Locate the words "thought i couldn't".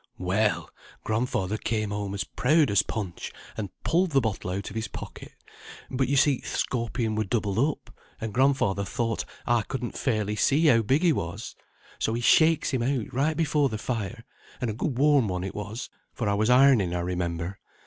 8.83-9.95